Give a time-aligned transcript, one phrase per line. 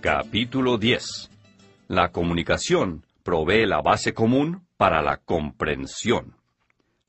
[0.00, 1.30] Capítulo 10.
[1.88, 6.36] La comunicación provee la base común para la comprensión.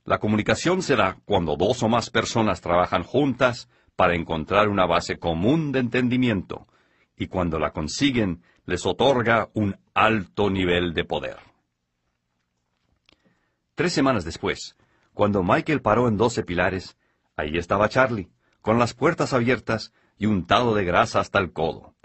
[0.03, 5.19] La comunicación se da cuando dos o más personas trabajan juntas para encontrar una base
[5.19, 6.67] común de entendimiento,
[7.15, 11.37] y cuando la consiguen les otorga un alto nivel de poder.
[13.73, 14.75] Tres semanas después,
[15.13, 16.97] cuando Michael paró en doce pilares,
[17.37, 21.95] ahí estaba Charlie, con las puertas abiertas y untado de grasa hasta el codo.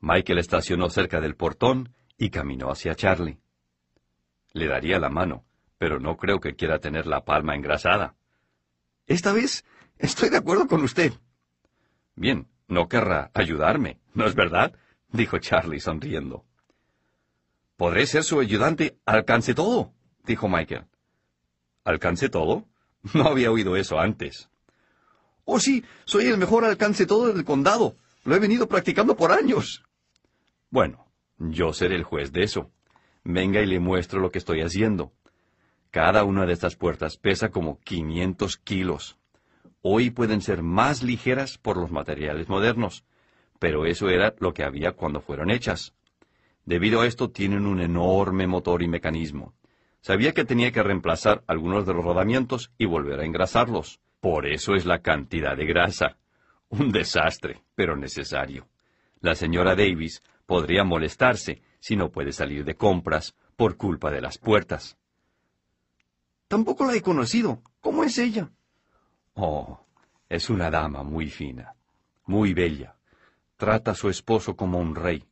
[0.00, 3.40] Michael estacionó cerca del portón y caminó hacia Charlie.
[4.52, 5.44] Le daría la mano,
[5.78, 8.14] pero no creo que quiera tener la palma engrasada.
[9.06, 9.64] Esta vez
[9.98, 11.12] estoy de acuerdo con usted.
[12.14, 14.74] Bien, no querrá ayudarme, ¿no es verdad?
[15.10, 16.44] dijo Charlie sonriendo.
[17.76, 19.92] Podré ser su ayudante alcance todo,
[20.24, 20.86] dijo Michael.
[21.84, 22.66] ¿Alcance todo?
[23.14, 24.50] No había oído eso antes.
[25.44, 27.96] Oh, sí, soy el mejor alcance todo del condado.
[28.24, 29.84] Lo he venido practicando por años.
[30.70, 31.06] Bueno,
[31.38, 32.70] yo seré el juez de eso.
[33.24, 35.12] Venga y le muestro lo que estoy haciendo.
[35.90, 39.18] Cada una de estas puertas pesa como 500 kilos.
[39.80, 43.04] Hoy pueden ser más ligeras por los materiales modernos,
[43.58, 45.94] pero eso era lo que había cuando fueron hechas.
[46.66, 49.54] Debido a esto tienen un enorme motor y mecanismo.
[50.02, 54.00] Sabía que tenía que reemplazar algunos de los rodamientos y volver a engrasarlos.
[54.20, 56.18] Por eso es la cantidad de grasa.
[56.68, 58.68] Un desastre, pero necesario.
[59.20, 64.38] La señora Davis podría molestarse si no puede salir de compras por culpa de las
[64.38, 64.96] puertas.
[66.48, 67.62] Tampoco la he conocido.
[67.82, 68.50] ¿Cómo es ella?
[69.34, 69.78] Oh,
[70.26, 71.74] es una dama muy fina,
[72.24, 72.96] muy bella.
[73.58, 75.22] Trata a su esposo como un rey.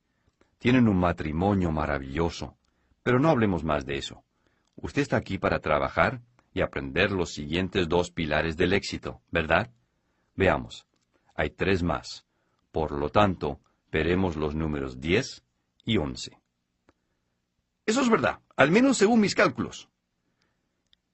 [0.58, 2.55] Tienen un matrimonio maravilloso.
[3.02, 4.23] Pero no hablemos más de eso.
[4.74, 6.20] Usted está aquí para trabajar
[6.52, 9.70] y aprender los siguientes dos pilares del éxito, ¿verdad?
[10.35, 10.86] Veamos.
[11.35, 12.27] Hay tres más.
[12.70, 13.61] Por lo tanto,
[13.91, 15.45] veremos los números 10
[15.85, 16.39] y 11.
[17.86, 19.89] Eso es verdad, al menos según mis cálculos.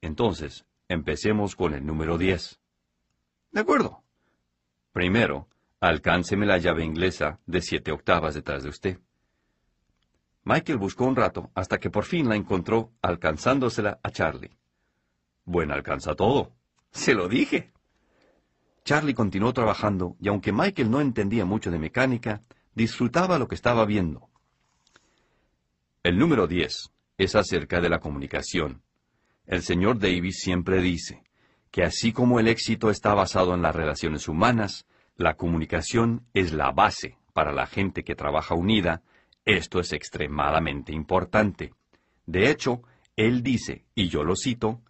[0.01, 2.59] Entonces, empecemos con el número 10.
[3.53, 4.03] De acuerdo.
[4.93, 5.49] Primero,
[5.81, 8.99] alcánceme la llave inglesa de siete octavas detrás de usted.
[10.45, 14.57] Michael buscó un rato hasta que por fin la encontró alcanzándosela a Charlie.
[15.45, 16.53] Buen alcanza todo.
[16.91, 17.73] Se lo dije.
[18.85, 22.43] Charlie continuó trabajando y aunque Michael no entendía mucho de mecánica,
[22.75, 24.29] disfrutaba lo que estaba viendo.
[26.03, 28.83] El número 10 es acerca de la comunicación.
[29.47, 31.23] El señor Davis siempre dice
[31.71, 36.71] que así como el éxito está basado en las relaciones humanas, la comunicación es la
[36.71, 39.03] base para la gente que trabaja unida.
[39.45, 41.73] Esto es extremadamente importante.
[42.27, 42.83] De hecho,
[43.17, 44.81] él dice, y yo lo cito,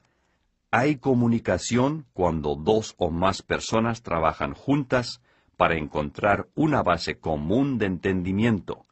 [0.71, 5.21] hay comunicación cuando dos o más personas trabajan juntas
[5.63, 8.85] para encontrar una base común de entendimiento,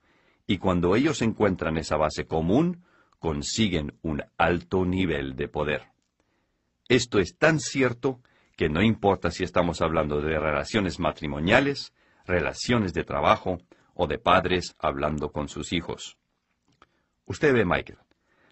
[0.46, 2.84] y cuando ellos encuentran esa base común,
[3.18, 5.88] consiguen un alto nivel de poder.
[6.86, 8.20] Esto es tan cierto
[8.56, 11.92] que no importa si estamos hablando de relaciones matrimoniales,
[12.24, 13.58] relaciones de trabajo
[13.94, 16.18] o de padres hablando con sus hijos.
[17.26, 17.98] Usted ve, Michael,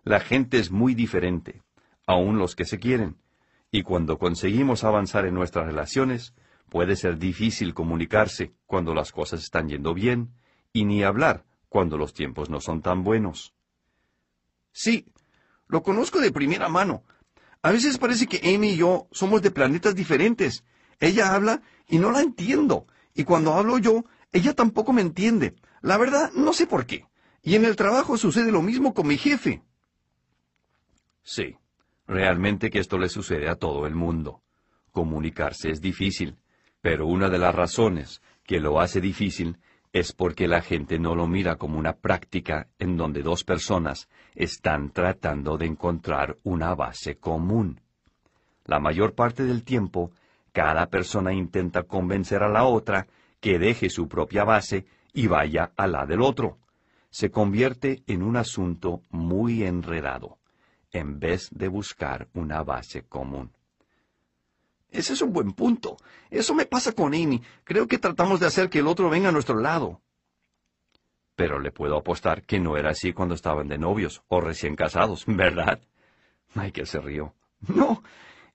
[0.03, 1.63] la gente es muy diferente,
[2.05, 3.15] aun los que se quieren,
[3.71, 6.35] y cuando conseguimos avanzar en nuestras relaciones,
[6.69, 10.33] puede ser difícil comunicarse cuando las cosas están yendo bien,
[10.73, 13.55] y ni hablar cuando los tiempos no son tan buenos.
[14.73, 15.07] Sí,
[15.67, 17.03] lo conozco de primera mano.
[17.63, 20.65] A veces parece que Amy y yo somos de planetas diferentes.
[21.01, 25.57] Ella habla y no la entiendo, y cuando hablo yo, ella tampoco me entiende.
[25.81, 27.07] La verdad, no sé por qué.
[27.43, 29.63] Y en el trabajo sucede lo mismo con mi jefe.
[31.23, 31.57] Sí,
[32.07, 34.43] realmente que esto le sucede a todo el mundo.
[34.93, 36.37] Comunicarse es difícil,
[36.91, 39.59] pero una de las razones que lo hace difícil
[39.93, 44.91] es porque la gente no lo mira como una práctica en donde dos personas están
[44.93, 47.83] tratando de encontrar una base común.
[48.65, 50.13] La mayor parte del tiempo,
[50.53, 53.07] cada persona intenta convencer a la otra
[53.39, 56.57] que deje su propia base y vaya a la del otro.
[57.11, 60.39] Se convierte en un asunto muy enredado,
[60.91, 63.53] en vez de buscar una base común.
[64.91, 65.97] Ese es un buen punto.
[66.31, 67.43] Eso me pasa con Amy.
[67.65, 70.01] Creo que tratamos de hacer que el otro venga a nuestro lado.
[71.35, 75.25] Pero le puedo apostar que no era así cuando estaban de novios o recién casados,
[75.27, 75.81] ¿verdad?
[76.55, 77.35] Michael se rió.
[77.69, 78.03] No,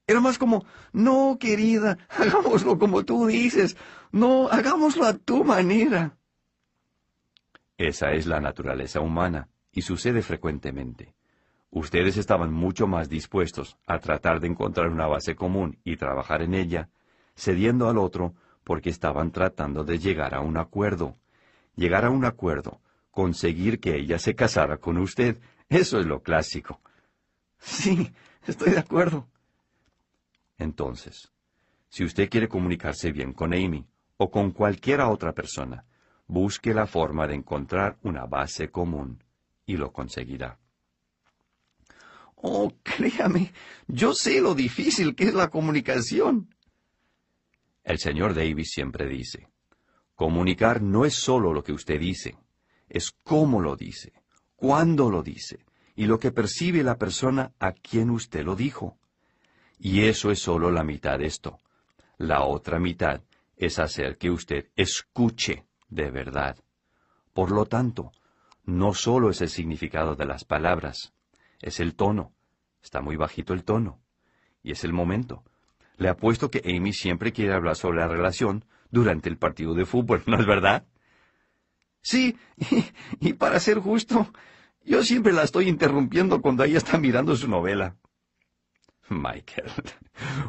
[0.07, 3.77] era más como, no, querida, hagámoslo como tú dices.
[4.12, 6.18] No, hagámoslo a tu manera.
[7.77, 11.13] Esa es la naturaleza humana y sucede frecuentemente.
[11.75, 16.54] Ustedes estaban mucho más dispuestos a tratar de encontrar una base común y trabajar en
[16.54, 16.90] ella,
[17.36, 21.18] cediendo al otro porque estaban tratando de llegar a un acuerdo.
[21.75, 22.80] llegar a un acuerdo,
[23.10, 25.42] conseguir que ella se casara con usted.
[25.68, 26.80] Eso es lo clásico.
[27.58, 28.14] Sí,
[28.46, 29.28] estoy de acuerdo.
[30.60, 31.31] Entonces,
[31.90, 33.88] si usted quiere comunicarse bien con Amy
[34.18, 35.86] o con cualquiera otra persona,
[36.28, 39.24] busque la forma de encontrar una base común
[39.66, 40.60] y lo conseguirá.
[42.45, 43.54] Oh, créame,
[43.88, 46.54] yo sé lo difícil que es la comunicación.
[47.86, 49.48] El señor Davis siempre dice,
[50.13, 52.38] comunicar no es solo lo que usted dice,
[52.90, 54.12] es cómo lo dice,
[54.57, 55.63] cuándo lo dice
[55.95, 58.98] y lo que percibe la persona a quien usted lo dijo.
[59.80, 61.60] Y eso es solo la mitad de esto.
[62.18, 63.22] La otra mitad
[63.56, 66.57] es hacer que usted escuche de verdad.
[67.34, 68.12] Por lo tanto,
[68.66, 71.12] no solo es el significado de las palabras,
[71.63, 72.33] es el tono.
[72.81, 74.00] Está muy bajito el tono.
[74.62, 75.44] Y es el momento.
[75.98, 80.24] Le apuesto que Amy siempre quiere hablar sobre la relación durante el partido de fútbol,
[80.27, 80.86] ¿no es verdad?
[82.01, 82.38] Sí,
[83.19, 84.31] y, para ser justo,
[84.83, 87.95] yo siempre la estoy interrumpiendo cuando ella está mirando su novela.
[89.09, 89.71] Michael,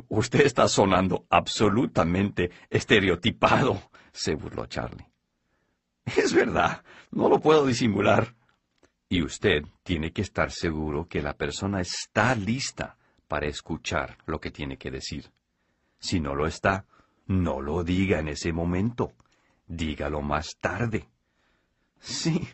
[0.08, 3.80] usted está sonando absolutamente estereotipado,
[4.12, 5.06] se burló Charlie.
[6.04, 8.34] Es verdad, no lo puedo disimular.
[9.14, 12.96] Y usted tiene que estar seguro que la persona está lista
[13.28, 15.30] para escuchar lo que tiene que decir.
[16.00, 16.84] Si no lo está,
[17.28, 19.12] no lo diga en ese momento.
[19.68, 21.08] Dígalo más tarde.
[22.00, 22.48] Sí,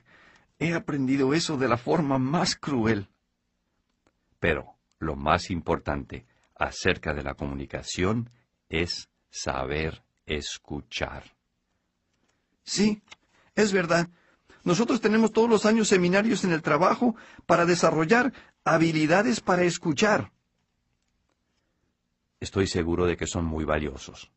[0.59, 3.09] he aprendido eso de la forma más cruel.
[4.39, 8.29] Pero lo más importante acerca de la comunicación
[8.69, 11.25] es saber escuchar.
[12.65, 13.01] Sí,
[13.55, 14.11] es verdad.
[14.65, 17.17] Nosotros tenemos todos los años seminarios en el trabajo
[17.47, 18.33] para desarrollar
[18.65, 20.33] habilidades para escuchar.
[22.41, 24.31] Estoy seguro de que son muy valiosos,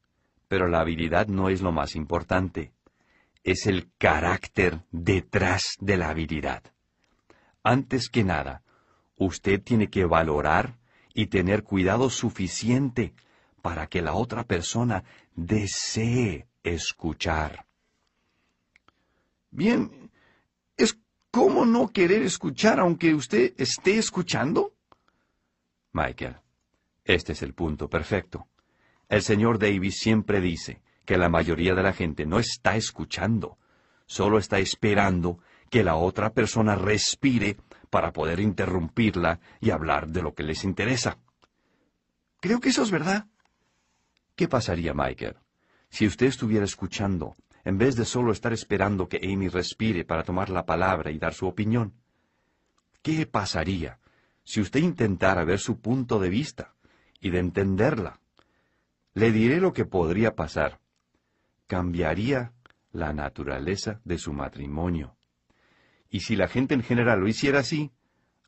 [0.47, 2.73] pero la habilidad no es lo más importante.
[3.43, 6.63] Es el carácter detrás de la habilidad.
[7.63, 8.61] Antes que nada,
[9.17, 10.77] usted tiene que valorar
[11.13, 13.13] y tener cuidado suficiente
[13.61, 15.03] para que la otra persona
[15.35, 17.65] desee escuchar.
[19.51, 20.02] Bien,
[20.77, 20.97] ¿es
[21.31, 24.73] cómo no querer escuchar aunque usted esté escuchando?
[25.91, 26.37] Michael,
[27.03, 28.47] este es el punto perfecto.
[29.09, 33.57] El señor Davis siempre dice que la mayoría de la gente no está escuchando,
[34.05, 35.39] solo está esperando
[35.69, 37.57] que la otra persona respire
[37.89, 41.17] para poder interrumpirla y hablar de lo que les interesa.
[42.39, 43.27] Creo que eso es verdad.
[44.35, 45.37] ¿Qué pasaría, Michael,
[45.89, 50.49] si usted estuviera escuchando en vez de solo estar esperando que Amy respire para tomar
[50.49, 51.93] la palabra y dar su opinión?
[53.01, 53.99] ¿Qué pasaría
[54.43, 56.73] si usted intentara ver su punto de vista
[57.19, 58.19] y de entenderla?
[59.13, 60.79] Le diré lo que podría pasar.
[61.67, 62.53] Cambiaría
[62.91, 65.15] la naturaleza de su matrimonio.
[66.09, 67.91] Y si la gente en general lo hiciera así,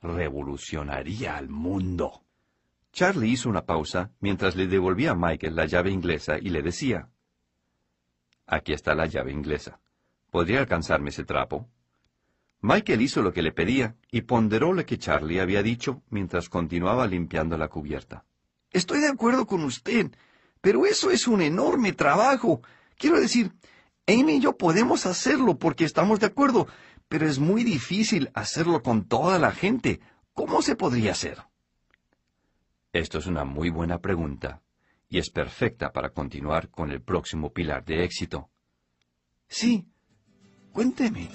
[0.02, 2.24] revolucionaría al mundo.
[2.92, 7.10] Charlie hizo una pausa mientras le devolvía a Michael la llave inglesa y le decía,
[8.47, 9.80] Aquí está la llave inglesa.
[10.30, 11.68] ¿Podría alcanzarme ese trapo?
[12.61, 17.07] Michael hizo lo que le pedía y ponderó lo que Charlie había dicho mientras continuaba
[17.07, 18.25] limpiando la cubierta.
[18.71, 20.11] Estoy de acuerdo con usted,
[20.61, 22.61] pero eso es un enorme trabajo.
[22.97, 23.52] Quiero decir,
[24.07, 26.68] Amy y yo podemos hacerlo porque estamos de acuerdo,
[27.07, 29.99] pero es muy difícil hacerlo con toda la gente.
[30.33, 31.40] ¿Cómo se podría hacer?
[32.94, 34.61] Esto es una muy buena pregunta
[35.09, 38.50] y es perfecta para continuar con el próximo pilar de éxito.
[39.47, 39.88] Sí,
[40.71, 41.30] cuénteme.